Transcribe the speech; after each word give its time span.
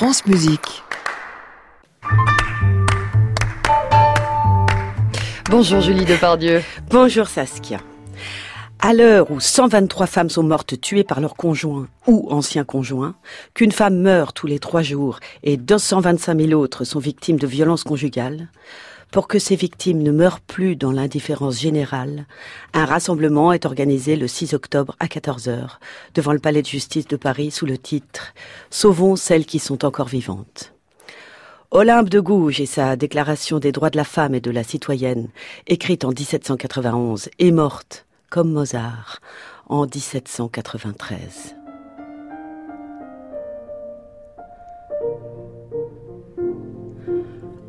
France 0.00 0.24
Musique. 0.24 0.82
Bonjour 5.50 5.82
Julie 5.82 6.06
Depardieu. 6.06 6.62
Bonjour 6.88 7.28
Saskia. 7.28 7.80
À 8.78 8.94
l'heure 8.94 9.30
où 9.30 9.40
123 9.40 10.06
femmes 10.06 10.30
sont 10.30 10.42
mortes 10.42 10.80
tuées 10.80 11.04
par 11.04 11.20
leur 11.20 11.36
conjoint 11.36 11.86
ou 12.06 12.26
ancien 12.30 12.64
conjoint, 12.64 13.14
qu'une 13.52 13.72
femme 13.72 13.98
meurt 13.98 14.34
tous 14.34 14.46
les 14.46 14.58
trois 14.58 14.80
jours 14.80 15.20
et 15.42 15.58
225 15.58 16.46
000 16.46 16.58
autres 16.58 16.84
sont 16.84 16.98
victimes 16.98 17.38
de 17.38 17.46
violences 17.46 17.84
conjugales, 17.84 18.48
pour 19.10 19.28
que 19.28 19.38
ces 19.38 19.56
victimes 19.56 20.02
ne 20.02 20.12
meurent 20.12 20.40
plus 20.40 20.76
dans 20.76 20.92
l'indifférence 20.92 21.58
générale, 21.58 22.26
un 22.74 22.84
rassemblement 22.84 23.52
est 23.52 23.66
organisé 23.66 24.16
le 24.16 24.28
6 24.28 24.54
octobre 24.54 24.96
à 25.00 25.06
14h 25.06 25.78
devant 26.14 26.32
le 26.32 26.38
palais 26.38 26.62
de 26.62 26.66
justice 26.66 27.08
de 27.08 27.16
Paris 27.16 27.50
sous 27.50 27.66
le 27.66 27.78
titre 27.78 28.32
Sauvons 28.70 29.16
celles 29.16 29.46
qui 29.46 29.58
sont 29.58 29.84
encore 29.84 30.08
vivantes. 30.08 30.72
Olympe 31.72 32.08
de 32.08 32.18
Gouges 32.18 32.60
et 32.60 32.66
sa 32.66 32.96
Déclaration 32.96 33.60
des 33.60 33.70
droits 33.70 33.90
de 33.90 33.96
la 33.96 34.04
femme 34.04 34.34
et 34.34 34.40
de 34.40 34.50
la 34.50 34.64
citoyenne, 34.64 35.28
écrite 35.68 36.04
en 36.04 36.08
1791, 36.08 37.28
est 37.38 37.52
morte, 37.52 38.06
comme 38.28 38.50
Mozart, 38.50 39.20
en 39.68 39.82
1793. 39.82 41.54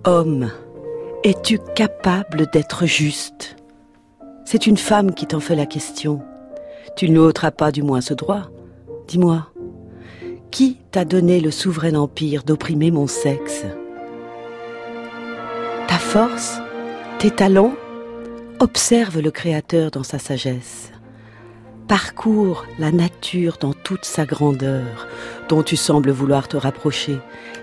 Homme, 0.04 0.49
es-tu 1.23 1.59
capable 1.75 2.48
d'être 2.52 2.85
juste? 2.85 3.55
C'est 4.45 4.66
une 4.66 4.77
femme 4.77 5.13
qui 5.13 5.27
t'en 5.27 5.39
fait 5.39 5.55
la 5.55 5.66
question. 5.67 6.21
Tu 6.95 7.09
n'ôteras 7.09 7.52
pas 7.52 7.71
du 7.71 7.84
moins 7.84 8.02
ce 8.02 8.13
droit. 8.13 8.49
Dis-moi, 9.07 9.48
qui 10.49 10.77
t'a 10.91 11.05
donné 11.05 11.39
le 11.39 11.52
souverain 11.52 11.93
empire 11.95 12.43
d'opprimer 12.43 12.91
mon 12.91 13.07
sexe? 13.07 13.65
Ta 15.87 15.98
force 15.98 16.59
Tes 17.20 17.31
talents? 17.31 17.76
Observe 18.59 19.20
le 19.20 19.31
Créateur 19.31 19.91
dans 19.91 20.03
sa 20.03 20.18
sagesse. 20.18 20.91
Parcours 21.87 22.65
la 22.79 22.91
nature 22.91 23.57
dans 23.59 23.74
toute 23.74 24.05
sa 24.05 24.26
grandeur, 24.26 25.07
dont 25.49 25.62
tu 25.62 25.76
sembles 25.76 26.12
vouloir 26.12 26.48
te 26.48 26.57
rapprocher, 26.57 27.18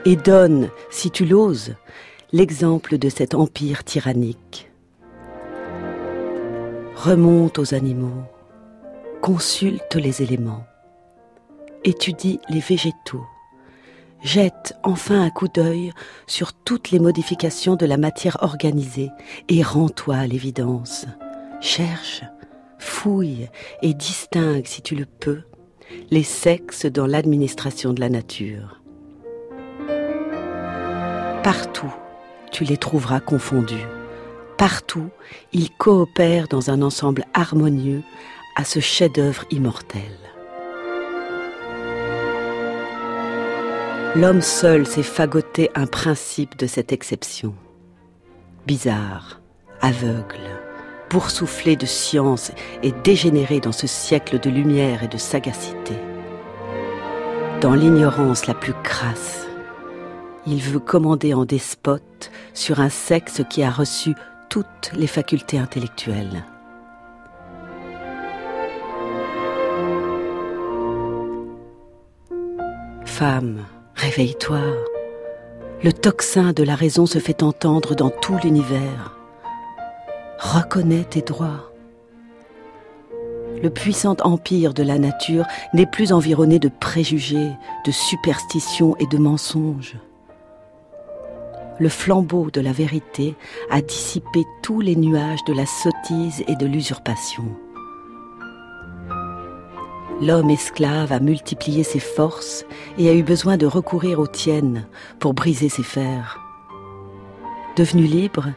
et 0.05 0.17
donne, 0.17 0.69
si 0.91 1.11
tu 1.11 1.25
l'oses, 1.25 1.75
l'exemple 2.33 2.99
de 2.99 3.09
cet 3.09 3.35
empire 3.35 3.85
tyrannique. 3.85 4.71
Remonte 6.95 7.59
aux 7.59 7.75
animaux, 7.75 8.23
consulte 9.23 9.95
les 9.95 10.21
éléments, 10.21 10.67
étudie 11.85 12.39
les 12.51 12.61
végétaux, 12.61 13.25
jette 14.23 14.75
enfin 14.83 15.23
un 15.23 15.31
coup 15.31 15.49
d'œil 15.49 15.93
sur 16.27 16.53
toutes 16.53 16.91
les 16.91 16.99
modifications 16.99 17.77
de 17.77 17.87
la 17.87 17.97
matière 17.97 18.39
organisée 18.43 19.11
et 19.49 19.63
rends-toi 19.63 20.17
à 20.17 20.27
l'évidence. 20.27 21.07
Cherche, 21.63 22.25
fouille 22.79 23.49
et 23.81 23.95
distingue, 23.95 24.67
si 24.67 24.83
tu 24.83 24.97
le 24.97 25.07
peux, 25.07 25.43
les 26.11 26.25
sexes 26.25 26.85
dans 26.85 27.07
l'administration 27.07 27.95
de 27.95 28.01
la 28.01 28.11
nature. 28.11 28.83
Partout, 31.43 31.95
tu 32.51 32.65
les 32.65 32.77
trouveras 32.77 33.21
confondus. 33.21 33.87
Partout, 34.57 35.11
ils 35.53 35.71
coopèrent 35.71 36.49
dans 36.49 36.71
un 36.71 36.83
ensemble 36.83 37.25
harmonieux 37.35 38.03
à 38.57 38.65
ce 38.65 38.81
chef-d'œuvre 38.81 39.45
immortel. 39.51 40.03
L'homme 44.17 44.43
seul 44.43 44.87
s'est 44.87 45.03
fagoté 45.03 45.71
un 45.75 45.87
principe 45.87 46.59
de 46.59 46.67
cette 46.67 46.93
exception. 46.93 47.55
Bizarre, 48.67 49.41
aveugle, 49.81 50.41
boursouflé 51.11 51.77
de 51.77 51.87
science 51.87 52.51
et 52.83 52.93
dégénéré 53.05 53.61
dans 53.61 53.73
ce 53.73 53.87
siècle 53.87 54.41
de 54.41 54.51
lumière 54.51 55.05
et 55.05 55.09
de 55.09 55.19
sagacité. 55.19 55.95
Dans 57.61 57.75
l'ignorance 57.75 58.47
la 58.47 58.55
plus 58.55 58.75
crasse, 58.83 59.48
il 60.47 60.61
veut 60.61 60.79
commander 60.79 61.35
en 61.35 61.45
despote 61.45 62.31
sur 62.55 62.81
un 62.81 62.89
sexe 62.89 63.43
qui 63.51 63.63
a 63.63 63.71
reçu 63.71 64.15
toutes 64.49 64.91
les 64.95 65.07
facultés 65.07 65.59
intellectuelles. 65.59 66.45
Femme, 73.05 73.65
réveille-toi. 73.95 74.61
Le 75.83 75.93
tocsin 75.93 76.53
de 76.53 76.63
la 76.63 76.75
raison 76.75 77.07
se 77.07 77.19
fait 77.19 77.43
entendre 77.43 77.95
dans 77.95 78.11
tout 78.11 78.37
l'univers. 78.43 79.17
Reconnais 80.39 81.05
tes 81.05 81.23
droits. 81.23 81.73
Le 83.61 83.71
puissant 83.71 84.17
empire 84.23 84.73
de 84.73 84.85
la 84.85 84.99
nature 84.99 85.47
n'est 85.75 85.87
plus 85.87 86.13
environné 86.13 86.61
de 86.61 86.69
préjugés, 86.69 87.51
de 87.85 87.91
superstitions 87.91 88.97
et 88.99 89.07
de 89.07 89.19
mensonges 89.19 89.97
le 91.79 91.89
flambeau 91.89 92.51
de 92.51 92.61
la 92.61 92.73
vérité 92.73 93.35
a 93.71 93.81
dissipé 93.81 94.45
tous 94.63 94.81
les 94.81 94.97
nuages 94.97 95.45
de 95.47 95.53
la 95.53 95.67
sottise 95.67 96.43
et 96.49 96.57
de 96.57 96.67
l'usurpation. 96.67 97.45
L'homme 100.21 100.51
esclave 100.51 101.13
a 101.13 101.21
multiplié 101.21 101.85
ses 101.85 102.01
forces 102.01 102.65
et 102.99 103.09
a 103.09 103.15
eu 103.15 103.23
besoin 103.23 103.57
de 103.57 103.67
recourir 103.67 104.19
aux 104.19 104.27
tiennes 104.27 104.89
pour 105.21 105.33
briser 105.33 105.69
ses 105.69 105.85
fers. 105.85 106.41
Devenu 107.77 108.03
libre, 108.03 108.49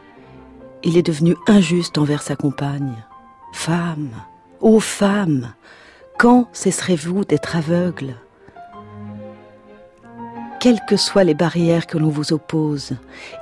il 0.82 0.96
est 0.96 1.06
devenu 1.06 1.36
injuste 1.46 1.98
envers 1.98 2.22
sa 2.22 2.34
compagne. 2.34 3.04
Femme, 3.52 4.10
ô 4.60 4.80
femme, 4.80 5.54
quand 6.18 6.48
cesserez-vous 6.52 7.24
d'être 7.24 7.54
aveugle? 7.54 8.16
Quelles 10.62 10.84
que 10.86 10.96
soient 10.96 11.24
les 11.24 11.34
barrières 11.34 11.88
que 11.88 11.98
l'on 11.98 12.08
vous 12.08 12.32
oppose, 12.32 12.92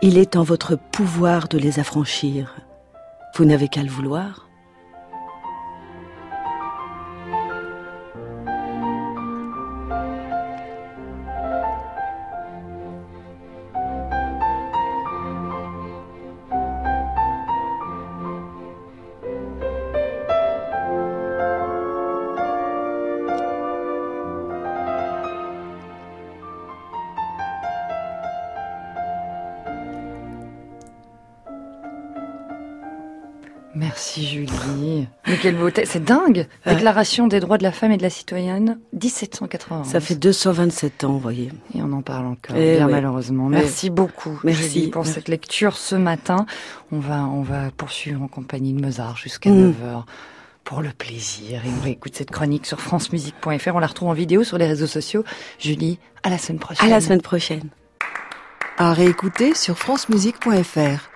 il 0.00 0.16
est 0.16 0.36
en 0.36 0.42
votre 0.42 0.74
pouvoir 0.74 1.48
de 1.48 1.58
les 1.58 1.78
affranchir. 1.78 2.56
Vous 3.36 3.44
n'avez 3.44 3.68
qu'à 3.68 3.82
le 3.82 3.90
vouloir. 3.90 4.49
Merci 33.74 34.26
Julie. 34.26 35.06
Mais 35.26 35.36
quelle 35.36 35.56
beauté. 35.56 35.84
C'est 35.86 36.02
dingue. 36.02 36.46
Déclaration 36.66 37.28
des 37.28 37.38
droits 37.40 37.58
de 37.58 37.62
la 37.62 37.70
femme 37.70 37.92
et 37.92 37.96
de 37.96 38.02
la 38.02 38.10
citoyenne, 38.10 38.80
1780. 38.92 39.84
Ça 39.84 40.00
fait 40.00 40.16
227 40.16 41.04
ans, 41.04 41.12
vous 41.12 41.20
voyez. 41.20 41.52
Et 41.74 41.82
on 41.82 41.92
en 41.92 42.02
parle 42.02 42.26
encore, 42.26 42.56
eh 42.56 42.76
bien 42.76 42.88
malheureusement. 42.88 43.48
Merci 43.48 43.90
beaucoup 43.90 44.40
Merci 44.42 44.88
pour 44.88 45.06
cette 45.06 45.28
lecture 45.28 45.76
ce 45.76 45.94
matin. 45.94 46.46
On 46.90 46.98
va, 46.98 47.24
on 47.24 47.42
va 47.42 47.70
poursuivre 47.76 48.22
en 48.22 48.28
compagnie 48.28 48.72
de 48.72 48.80
Mozart 48.80 49.16
jusqu'à 49.16 49.50
9h 49.50 49.70
mm. 49.70 50.04
pour 50.64 50.82
le 50.82 50.90
plaisir. 50.90 51.62
Et 51.64 51.68
on 51.68 51.84
réécoute 51.84 52.16
cette 52.16 52.30
chronique 52.30 52.66
sur 52.66 52.80
francemusique.fr. 52.80 53.74
On 53.74 53.78
la 53.78 53.86
retrouve 53.86 54.08
en 54.08 54.14
vidéo 54.14 54.42
sur 54.42 54.58
les 54.58 54.66
réseaux 54.66 54.88
sociaux. 54.88 55.24
Julie, 55.60 55.98
à 56.24 56.30
la 56.30 56.38
semaine 56.38 56.58
prochaine. 56.58 56.86
À 56.86 56.90
la 56.90 57.00
semaine 57.00 57.22
prochaine. 57.22 57.68
À 58.78 58.92
réécouter 58.94 59.54
sur 59.54 59.78
francemusique.fr. 59.78 61.09